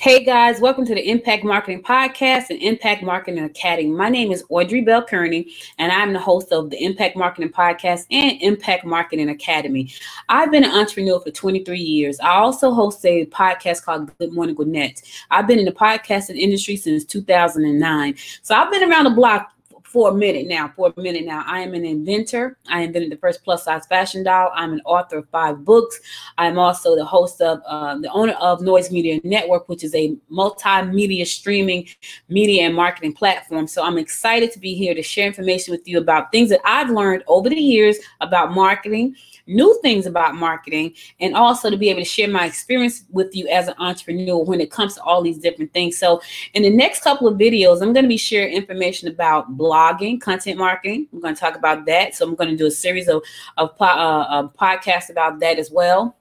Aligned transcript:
Hey 0.00 0.24
guys, 0.24 0.62
welcome 0.62 0.86
to 0.86 0.94
the 0.94 1.10
Impact 1.10 1.44
Marketing 1.44 1.82
Podcast 1.82 2.48
and 2.48 2.58
Impact 2.62 3.02
Marketing 3.02 3.44
Academy. 3.44 3.90
My 3.90 4.08
name 4.08 4.32
is 4.32 4.42
Audrey 4.48 4.80
Bell 4.80 5.04
Kearney, 5.04 5.52
and 5.76 5.92
I'm 5.92 6.14
the 6.14 6.18
host 6.18 6.52
of 6.52 6.70
the 6.70 6.82
Impact 6.82 7.18
Marketing 7.18 7.50
Podcast 7.50 8.06
and 8.10 8.40
Impact 8.40 8.86
Marketing 8.86 9.28
Academy. 9.28 9.92
I've 10.30 10.50
been 10.50 10.64
an 10.64 10.70
entrepreneur 10.70 11.20
for 11.20 11.30
23 11.30 11.78
years. 11.78 12.18
I 12.20 12.30
also 12.30 12.72
host 12.72 13.04
a 13.04 13.26
podcast 13.26 13.84
called 13.84 14.16
Good 14.16 14.32
Morning 14.32 14.54
Gwinnett. 14.54 15.02
I've 15.30 15.46
been 15.46 15.58
in 15.58 15.66
the 15.66 15.72
podcasting 15.72 16.38
industry 16.38 16.76
since 16.76 17.04
2009. 17.04 18.14
So 18.40 18.54
I've 18.54 18.72
been 18.72 18.90
around 18.90 19.04
the 19.04 19.10
block 19.10 19.52
for 19.90 20.10
a 20.10 20.14
minute 20.14 20.46
now. 20.46 20.72
For 20.76 20.92
a 20.96 21.00
minute 21.00 21.24
now, 21.26 21.42
I 21.46 21.60
am 21.60 21.74
an 21.74 21.84
inventor. 21.84 22.56
I 22.68 22.82
invented 22.82 23.10
the 23.10 23.16
first 23.16 23.42
plus 23.42 23.64
size 23.64 23.86
fashion 23.86 24.22
doll. 24.22 24.52
I'm 24.54 24.72
an 24.72 24.80
author 24.84 25.18
of 25.18 25.28
five 25.30 25.64
books. 25.64 26.00
I'm 26.38 26.58
also 26.60 26.94
the 26.94 27.04
host 27.04 27.40
of 27.40 27.60
uh, 27.66 27.98
the 27.98 28.10
owner 28.12 28.34
of 28.34 28.60
Noise 28.62 28.92
Media 28.92 29.20
Network, 29.24 29.68
which 29.68 29.82
is 29.82 29.92
a 29.96 30.16
multimedia 30.30 31.26
streaming 31.26 31.88
media 32.28 32.66
and 32.66 32.74
marketing 32.74 33.14
platform. 33.14 33.66
So 33.66 33.82
I'm 33.82 33.98
excited 33.98 34.52
to 34.52 34.60
be 34.60 34.74
here 34.74 34.94
to 34.94 35.02
share 35.02 35.26
information 35.26 35.72
with 35.72 35.86
you 35.88 35.98
about 35.98 36.30
things 36.30 36.50
that 36.50 36.60
I've 36.64 36.90
learned 36.90 37.24
over 37.26 37.48
the 37.48 37.56
years 37.56 37.98
about 38.20 38.52
marketing 38.52 39.16
new 39.50 39.78
things 39.82 40.06
about 40.06 40.34
marketing 40.34 40.94
and 41.18 41.34
also 41.34 41.70
to 41.70 41.76
be 41.76 41.90
able 41.90 42.00
to 42.00 42.04
share 42.04 42.28
my 42.28 42.46
experience 42.46 43.04
with 43.10 43.34
you 43.34 43.48
as 43.48 43.68
an 43.68 43.74
entrepreneur 43.78 44.42
when 44.42 44.60
it 44.60 44.70
comes 44.70 44.94
to 44.94 45.02
all 45.02 45.22
these 45.22 45.38
different 45.38 45.72
things. 45.72 45.98
So, 45.98 46.22
in 46.54 46.62
the 46.62 46.70
next 46.70 47.02
couple 47.02 47.26
of 47.26 47.36
videos, 47.36 47.82
I'm 47.82 47.92
going 47.92 48.04
to 48.04 48.08
be 48.08 48.16
sharing 48.16 48.54
information 48.54 49.08
about 49.08 49.56
blogging, 49.58 49.79
content 50.20 50.58
marketing. 50.58 51.08
I'm 51.12 51.20
going 51.20 51.34
to 51.34 51.40
talk 51.40 51.56
about 51.56 51.86
that. 51.86 52.14
So, 52.14 52.26
I'm 52.26 52.34
going 52.34 52.50
to 52.50 52.56
do 52.56 52.66
a 52.66 52.70
series 52.70 53.08
of, 53.08 53.22
of, 53.56 53.70
uh, 53.80 54.48
podcasts 54.48 55.10
about 55.10 55.40
that 55.40 55.58
as 55.58 55.70
well. 55.70 56.16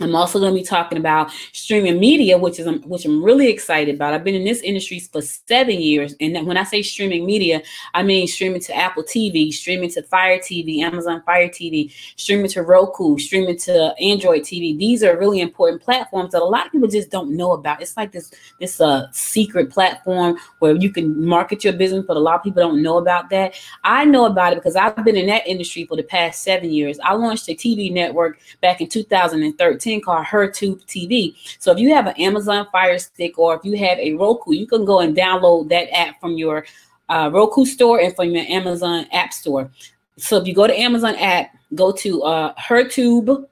I'm 0.00 0.14
also 0.16 0.40
going 0.40 0.52
to 0.52 0.60
be 0.60 0.64
talking 0.64 0.98
about 0.98 1.30
streaming 1.52 2.00
media, 2.00 2.36
which 2.36 2.58
is 2.58 2.68
which 2.84 3.04
I'm 3.04 3.22
really 3.22 3.48
excited 3.48 3.94
about. 3.94 4.12
I've 4.12 4.24
been 4.24 4.34
in 4.34 4.44
this 4.44 4.60
industry 4.60 4.98
for 4.98 5.22
seven 5.22 5.80
years, 5.80 6.14
and 6.20 6.46
when 6.46 6.56
I 6.56 6.64
say 6.64 6.82
streaming 6.82 7.24
media, 7.24 7.62
I 7.94 8.02
mean 8.02 8.26
streaming 8.26 8.60
to 8.62 8.76
Apple 8.76 9.04
TV, 9.04 9.52
streaming 9.52 9.90
to 9.90 10.02
Fire 10.02 10.38
TV, 10.38 10.80
Amazon 10.80 11.22
Fire 11.24 11.48
TV, 11.48 11.92
streaming 12.16 12.48
to 12.50 12.62
Roku, 12.62 13.18
streaming 13.18 13.56
to 13.58 13.94
Android 14.00 14.42
TV. 14.42 14.76
These 14.76 15.04
are 15.04 15.16
really 15.16 15.40
important 15.40 15.82
platforms 15.82 16.32
that 16.32 16.42
a 16.42 16.44
lot 16.44 16.66
of 16.66 16.72
people 16.72 16.88
just 16.88 17.10
don't 17.10 17.36
know 17.36 17.52
about. 17.52 17.80
It's 17.80 17.96
like 17.96 18.10
this 18.10 18.32
this 18.58 18.80
uh, 18.80 19.06
secret 19.12 19.70
platform 19.70 20.38
where 20.58 20.74
you 20.74 20.90
can 20.90 21.24
market 21.24 21.62
your 21.62 21.72
business, 21.72 22.04
but 22.06 22.16
a 22.16 22.20
lot 22.20 22.36
of 22.36 22.42
people 22.42 22.62
don't 22.62 22.82
know 22.82 22.98
about 22.98 23.30
that. 23.30 23.54
I 23.84 24.04
know 24.04 24.26
about 24.26 24.54
it 24.54 24.56
because 24.56 24.74
I've 24.74 25.04
been 25.04 25.16
in 25.16 25.26
that 25.26 25.46
industry 25.46 25.84
for 25.86 25.96
the 25.96 26.02
past 26.02 26.42
seven 26.42 26.70
years. 26.70 26.98
I 27.04 27.14
launched 27.14 27.48
a 27.48 27.54
TV 27.54 27.92
network 27.92 28.40
back 28.60 28.80
in 28.80 28.88
2013 28.88 29.83
called 30.00 30.26
HerTube 30.26 30.84
TV. 30.86 31.36
So 31.58 31.72
if 31.72 31.78
you 31.78 31.94
have 31.94 32.06
an 32.06 32.14
Amazon 32.16 32.66
Fire 32.72 32.98
Stick 32.98 33.38
or 33.38 33.54
if 33.54 33.64
you 33.64 33.76
have 33.78 33.98
a 33.98 34.14
Roku, 34.14 34.52
you 34.52 34.66
can 34.66 34.84
go 34.84 35.00
and 35.00 35.16
download 35.16 35.68
that 35.68 35.94
app 35.96 36.20
from 36.20 36.36
your 36.36 36.64
uh, 37.08 37.30
Roku 37.32 37.64
store 37.64 38.00
and 38.00 38.14
from 38.14 38.30
your 38.30 38.44
Amazon 38.46 39.06
App 39.12 39.32
Store. 39.32 39.70
So 40.16 40.36
if 40.36 40.46
you 40.46 40.54
go 40.54 40.66
to 40.66 40.78
Amazon 40.78 41.16
app, 41.16 41.56
go 41.74 41.92
to 41.92 42.22
uh, 42.22 42.54
HerTube, 42.54 43.46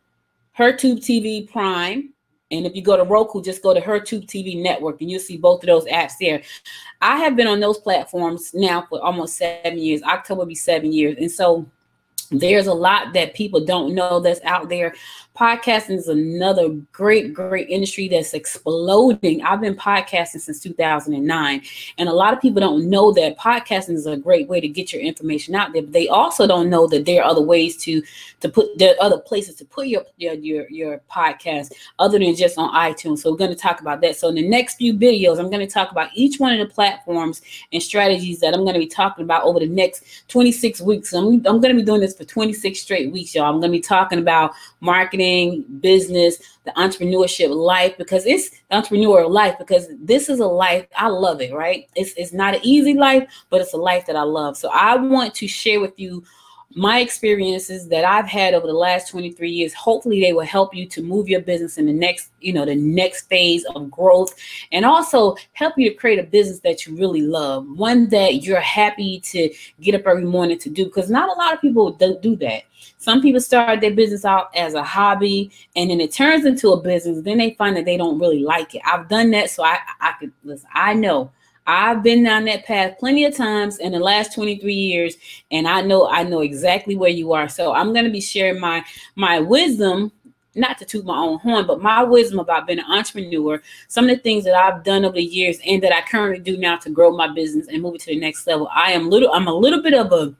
HerTube 0.58 0.98
TV 0.98 1.50
Prime. 1.50 2.10
And 2.50 2.66
if 2.66 2.76
you 2.76 2.82
go 2.82 2.96
to 2.96 3.04
Roku, 3.04 3.42
just 3.42 3.62
go 3.62 3.72
to 3.72 3.80
HerTube 3.80 4.26
TV 4.26 4.60
Network 4.62 5.00
and 5.00 5.10
you'll 5.10 5.20
see 5.20 5.38
both 5.38 5.62
of 5.62 5.66
those 5.66 5.86
apps 5.86 6.12
there. 6.20 6.42
I 7.00 7.16
have 7.16 7.34
been 7.34 7.46
on 7.46 7.60
those 7.60 7.78
platforms 7.78 8.52
now 8.52 8.86
for 8.88 9.02
almost 9.02 9.36
seven 9.36 9.78
years. 9.78 10.02
October 10.02 10.40
will 10.40 10.46
be 10.46 10.54
seven 10.54 10.92
years. 10.92 11.16
And 11.18 11.30
so 11.30 11.66
there's 12.32 12.66
a 12.66 12.74
lot 12.74 13.12
that 13.12 13.34
people 13.34 13.64
don't 13.64 13.94
know 13.94 14.20
that's 14.20 14.40
out 14.44 14.68
there. 14.68 14.94
Podcasting 15.36 15.96
is 15.96 16.08
another 16.08 16.68
great 16.92 17.32
great 17.32 17.68
industry 17.70 18.06
that's 18.06 18.34
exploding. 18.34 19.42
I've 19.42 19.62
been 19.62 19.74
podcasting 19.74 20.40
since 20.40 20.60
2009 20.60 21.62
and 21.96 22.08
a 22.08 22.12
lot 22.12 22.34
of 22.34 22.40
people 22.40 22.60
don't 22.60 22.90
know 22.90 23.12
that 23.12 23.38
podcasting 23.38 23.94
is 23.94 24.06
a 24.06 24.16
great 24.16 24.46
way 24.46 24.60
to 24.60 24.68
get 24.68 24.92
your 24.92 25.00
information 25.00 25.54
out 25.54 25.72
there 25.72 25.80
but 25.80 25.92
they 25.92 26.06
also 26.06 26.46
don't 26.46 26.68
know 26.68 26.86
that 26.88 27.06
there 27.06 27.22
are 27.22 27.30
other 27.30 27.40
ways 27.40 27.78
to 27.78 28.02
to 28.40 28.50
put 28.50 28.76
there 28.76 28.94
are 28.94 29.06
other 29.06 29.18
places 29.18 29.54
to 29.56 29.64
put 29.64 29.86
your 29.86 30.04
your 30.18 30.34
your, 30.34 30.68
your 30.68 31.00
podcast 31.10 31.72
other 31.98 32.18
than 32.18 32.34
just 32.34 32.58
on 32.58 32.70
itunes. 32.74 33.20
So 33.20 33.30
we're 33.30 33.38
going 33.38 33.50
to 33.50 33.56
talk 33.56 33.80
about 33.80 34.02
that. 34.02 34.16
So 34.16 34.28
in 34.28 34.34
the 34.34 34.46
next 34.46 34.74
few 34.74 34.92
videos 34.92 35.38
i'm 35.38 35.48
going 35.48 35.66
to 35.66 35.72
talk 35.72 35.90
about 35.92 36.10
each 36.14 36.38
one 36.38 36.52
of 36.52 36.58
the 36.58 36.72
platforms 36.72 37.40
and 37.72 37.82
strategies 37.82 38.38
that 38.40 38.52
i'm 38.52 38.64
going 38.64 38.74
to 38.74 38.80
be 38.80 38.86
talking 38.86 39.24
about 39.24 39.44
over 39.44 39.60
the 39.60 39.66
next 39.66 40.04
26 40.28 40.80
weeks. 40.80 41.12
I'm, 41.12 41.34
I'm 41.46 41.60
going 41.60 41.74
to 41.74 41.74
be 41.74 41.82
doing 41.82 42.00
this 42.00 42.16
for 42.16 42.21
26 42.24 42.80
straight 42.80 43.12
weeks 43.12 43.34
y'all 43.34 43.44
i'm 43.44 43.60
going 43.60 43.70
to 43.70 43.78
be 43.78 43.80
talking 43.80 44.18
about 44.18 44.52
marketing 44.80 45.12
marketing, 45.12 45.64
business, 45.80 46.38
the 46.64 46.70
entrepreneurship 46.72 47.54
life 47.54 47.96
because 47.98 48.24
it's 48.26 48.50
the 48.50 48.76
entrepreneur 48.76 49.26
life 49.26 49.56
because 49.58 49.88
this 50.00 50.28
is 50.28 50.40
a 50.40 50.46
life 50.46 50.86
I 50.96 51.08
love 51.08 51.40
it, 51.40 51.52
right? 51.52 51.88
It's 51.96 52.12
it's 52.14 52.32
not 52.32 52.54
an 52.54 52.60
easy 52.62 52.94
life, 52.94 53.28
but 53.50 53.60
it's 53.60 53.74
a 53.74 53.78
life 53.78 54.06
that 54.06 54.16
I 54.16 54.22
love. 54.22 54.56
So 54.56 54.70
I 54.72 54.96
want 54.96 55.34
to 55.36 55.48
share 55.48 55.80
with 55.80 55.98
you 55.98 56.22
my 56.74 57.00
experiences 57.00 57.88
that 57.88 58.04
I've 58.04 58.26
had 58.26 58.54
over 58.54 58.66
the 58.66 58.72
last 58.72 59.10
23 59.10 59.50
years. 59.50 59.74
Hopefully 59.74 60.20
they 60.20 60.32
will 60.32 60.46
help 60.46 60.74
you 60.74 60.86
to 60.86 61.02
move 61.02 61.28
your 61.28 61.40
business 61.40 61.78
in 61.78 61.86
the 61.86 61.92
next, 61.92 62.30
you 62.40 62.52
know, 62.52 62.64
the 62.64 62.74
next 62.74 63.28
phase 63.28 63.64
of 63.74 63.90
growth 63.90 64.34
and 64.70 64.84
also 64.84 65.36
help 65.52 65.74
you 65.76 65.90
to 65.90 65.94
create 65.94 66.18
a 66.18 66.24
business 66.24 66.60
that 66.60 66.86
you 66.86 66.96
really 66.96 67.22
love, 67.22 67.66
one 67.76 68.08
that 68.08 68.42
you're 68.42 68.60
happy 68.60 69.20
to 69.20 69.52
get 69.80 69.94
up 69.94 70.06
every 70.06 70.24
morning 70.24 70.58
to 70.58 70.70
do 70.70 70.84
because 70.84 71.10
not 71.10 71.28
a 71.28 71.38
lot 71.38 71.52
of 71.52 71.60
people 71.60 71.92
don't 71.92 72.22
do 72.22 72.36
that. 72.36 72.62
Some 72.98 73.20
people 73.20 73.40
start 73.40 73.80
their 73.80 73.94
business 73.94 74.24
out 74.24 74.54
as 74.54 74.74
a 74.74 74.82
hobby 74.82 75.50
and 75.76 75.90
then 75.90 76.00
it 76.00 76.12
turns 76.12 76.44
into 76.44 76.70
a 76.70 76.80
business. 76.80 77.22
Then 77.22 77.38
they 77.38 77.50
find 77.54 77.76
that 77.76 77.84
they 77.84 77.96
don't 77.96 78.18
really 78.18 78.42
like 78.42 78.74
it. 78.74 78.82
I've 78.84 79.08
done 79.08 79.30
that. 79.32 79.50
So 79.50 79.64
I, 79.64 79.78
I 80.00 80.12
could 80.18 80.32
listen, 80.44 80.68
I 80.72 80.94
know 80.94 81.30
I've 81.66 82.02
been 82.02 82.24
down 82.24 82.44
that 82.46 82.64
path 82.64 82.98
plenty 82.98 83.24
of 83.24 83.36
times 83.36 83.78
in 83.78 83.92
the 83.92 84.00
last 84.00 84.34
23 84.34 84.74
years, 84.74 85.16
and 85.50 85.68
I 85.68 85.80
know 85.80 86.08
I 86.08 86.24
know 86.24 86.40
exactly 86.40 86.96
where 86.96 87.10
you 87.10 87.32
are. 87.32 87.48
So 87.48 87.72
I'm 87.72 87.92
going 87.92 88.04
to 88.04 88.10
be 88.10 88.20
sharing 88.20 88.60
my 88.60 88.84
my 89.14 89.38
wisdom, 89.38 90.10
not 90.54 90.78
to 90.78 90.84
toot 90.84 91.04
my 91.04 91.16
own 91.16 91.38
horn, 91.38 91.66
but 91.66 91.80
my 91.80 92.02
wisdom 92.02 92.40
about 92.40 92.66
being 92.66 92.80
an 92.80 92.90
entrepreneur, 92.90 93.62
some 93.88 94.08
of 94.08 94.10
the 94.10 94.22
things 94.22 94.44
that 94.44 94.54
I've 94.54 94.82
done 94.82 95.04
over 95.04 95.14
the 95.14 95.22
years 95.22 95.58
and 95.66 95.82
that 95.82 95.92
I 95.92 96.02
currently 96.02 96.42
do 96.42 96.58
now 96.58 96.76
to 96.78 96.90
grow 96.90 97.16
my 97.16 97.28
business 97.32 97.68
and 97.68 97.80
move 97.80 97.94
it 97.94 98.00
to 98.02 98.06
the 98.06 98.18
next 98.18 98.46
level. 98.46 98.68
I 98.72 98.92
am 98.92 99.08
little, 99.08 99.32
I'm 99.32 99.46
a 99.46 99.54
little 99.54 99.82
bit 99.82 99.94
of 99.94 100.12
a 100.12 100.34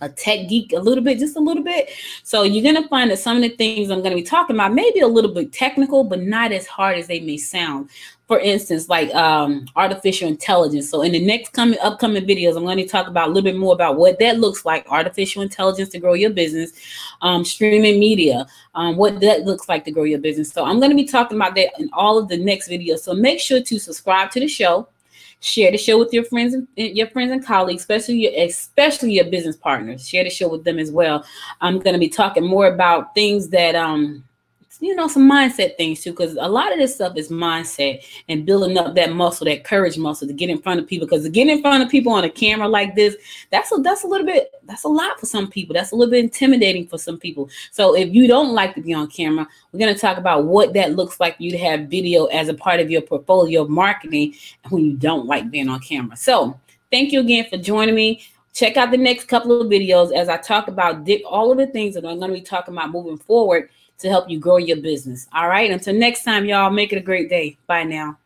a 0.00 0.08
tech 0.08 0.48
geek 0.48 0.72
a 0.72 0.78
little 0.78 1.04
bit, 1.04 1.18
just 1.18 1.36
a 1.36 1.40
little 1.40 1.62
bit. 1.62 1.90
So 2.22 2.42
you're 2.42 2.64
gonna 2.64 2.88
find 2.88 3.10
that 3.10 3.18
some 3.18 3.36
of 3.36 3.42
the 3.42 3.50
things 3.50 3.90
I'm 3.90 4.02
gonna 4.02 4.14
be 4.14 4.22
talking 4.22 4.56
about 4.56 4.72
may 4.72 4.90
be 4.92 5.00
a 5.00 5.08
little 5.08 5.32
bit 5.32 5.52
technical, 5.52 6.04
but 6.04 6.20
not 6.20 6.52
as 6.52 6.66
hard 6.66 6.98
as 6.98 7.06
they 7.06 7.20
may 7.20 7.36
sound. 7.36 7.90
For 8.30 8.38
instance, 8.38 8.88
like 8.88 9.12
um, 9.12 9.66
artificial 9.74 10.28
intelligence. 10.28 10.88
So 10.88 11.02
in 11.02 11.10
the 11.10 11.26
next 11.26 11.52
coming 11.52 11.80
upcoming 11.82 12.24
videos, 12.24 12.56
I'm 12.56 12.62
going 12.62 12.76
to 12.76 12.86
talk 12.86 13.08
about 13.08 13.26
a 13.26 13.32
little 13.32 13.42
bit 13.42 13.56
more 13.56 13.72
about 13.72 13.96
what 13.96 14.20
that 14.20 14.38
looks 14.38 14.64
like, 14.64 14.86
artificial 14.88 15.42
intelligence 15.42 15.88
to 15.88 15.98
grow 15.98 16.12
your 16.12 16.30
business, 16.30 16.70
um, 17.22 17.44
streaming 17.44 17.98
media, 17.98 18.46
um, 18.76 18.96
what 18.96 19.18
that 19.18 19.46
looks 19.46 19.68
like 19.68 19.84
to 19.86 19.90
grow 19.90 20.04
your 20.04 20.20
business. 20.20 20.52
So 20.52 20.64
I'm 20.64 20.78
going 20.78 20.90
to 20.90 20.96
be 20.96 21.06
talking 21.06 21.38
about 21.38 21.56
that 21.56 21.70
in 21.80 21.90
all 21.92 22.18
of 22.18 22.28
the 22.28 22.36
next 22.36 22.68
videos. 22.68 23.00
So 23.00 23.14
make 23.14 23.40
sure 23.40 23.60
to 23.62 23.78
subscribe 23.80 24.30
to 24.30 24.38
the 24.38 24.46
show 24.46 24.86
Share 25.40 25.70
the 25.70 25.78
show 25.78 25.98
with 25.98 26.12
your 26.12 26.24
friends 26.24 26.54
and 26.54 26.68
your 26.76 27.06
friends 27.08 27.32
and 27.32 27.44
colleagues, 27.44 27.82
especially 27.82 28.16
your, 28.16 28.46
especially 28.46 29.12
your 29.12 29.24
business 29.24 29.56
partners. 29.56 30.06
Share 30.06 30.24
the 30.24 30.30
show 30.30 30.48
with 30.48 30.64
them 30.64 30.78
as 30.78 30.92
well. 30.92 31.24
I'm 31.60 31.78
going 31.78 31.94
to 31.94 31.98
be 31.98 32.10
talking 32.10 32.46
more 32.46 32.66
about 32.66 33.14
things 33.14 33.48
that 33.48 33.74
um 33.74 34.24
you 34.80 34.94
know, 34.94 35.08
some 35.08 35.30
mindset 35.30 35.76
things 35.76 36.02
too, 36.02 36.10
because 36.10 36.36
a 36.40 36.48
lot 36.48 36.72
of 36.72 36.78
this 36.78 36.94
stuff 36.94 37.16
is 37.16 37.28
mindset 37.28 38.02
and 38.28 38.46
building 38.46 38.78
up 38.78 38.94
that 38.94 39.12
muscle, 39.12 39.44
that 39.44 39.62
courage 39.64 39.98
muscle 39.98 40.26
to 40.26 40.32
get 40.32 40.48
in 40.48 40.60
front 40.60 40.80
of 40.80 40.86
people. 40.86 41.06
Because 41.06 41.24
to 41.24 41.30
get 41.30 41.48
in 41.48 41.60
front 41.60 41.84
of 41.84 41.90
people 41.90 42.12
on 42.12 42.24
a 42.24 42.30
camera 42.30 42.66
like 42.66 42.94
this, 42.94 43.16
that's 43.50 43.70
a 43.72 43.76
that's 43.76 44.04
a 44.04 44.06
little 44.06 44.26
bit 44.26 44.52
that's 44.64 44.84
a 44.84 44.88
lot 44.88 45.20
for 45.20 45.26
some 45.26 45.48
people. 45.48 45.74
That's 45.74 45.92
a 45.92 45.96
little 45.96 46.10
bit 46.10 46.24
intimidating 46.24 46.86
for 46.86 46.98
some 46.98 47.18
people. 47.18 47.50
So 47.70 47.94
if 47.94 48.12
you 48.14 48.26
don't 48.26 48.54
like 48.54 48.74
to 48.74 48.80
be 48.80 48.94
on 48.94 49.08
camera, 49.08 49.46
we're 49.72 49.80
going 49.80 49.94
to 49.94 50.00
talk 50.00 50.16
about 50.16 50.44
what 50.44 50.72
that 50.74 50.96
looks 50.96 51.20
like 51.20 51.36
for 51.36 51.42
you 51.42 51.50
to 51.50 51.58
have 51.58 51.88
video 51.88 52.26
as 52.26 52.48
a 52.48 52.54
part 52.54 52.80
of 52.80 52.90
your 52.90 53.02
portfolio 53.02 53.62
of 53.62 53.68
marketing 53.68 54.34
when 54.70 54.84
you 54.84 54.96
don't 54.96 55.26
like 55.26 55.50
being 55.50 55.68
on 55.68 55.80
camera. 55.80 56.16
So 56.16 56.58
thank 56.90 57.12
you 57.12 57.20
again 57.20 57.46
for 57.50 57.58
joining 57.58 57.94
me 57.94 58.22
check 58.52 58.76
out 58.76 58.90
the 58.90 58.96
next 58.96 59.28
couple 59.28 59.60
of 59.60 59.68
videos 59.68 60.12
as 60.12 60.28
I 60.28 60.36
talk 60.36 60.66
about 60.66 61.08
all 61.24 61.52
of 61.52 61.58
the 61.58 61.68
things 61.68 61.94
that 61.94 62.04
I'm 62.04 62.18
going 62.18 62.32
to 62.32 62.36
be 62.36 62.42
talking 62.42 62.74
about 62.74 62.90
moving 62.90 63.16
forward 63.16 63.70
to 64.00 64.08
help 64.08 64.28
you 64.28 64.38
grow 64.38 64.56
your 64.58 64.78
business. 64.78 65.26
All 65.32 65.48
right. 65.48 65.70
Until 65.70 65.94
next 65.94 66.24
time, 66.24 66.44
y'all, 66.44 66.70
make 66.70 66.92
it 66.92 66.96
a 66.96 67.02
great 67.02 67.28
day. 67.28 67.56
Bye 67.66 67.84
now. 67.84 68.19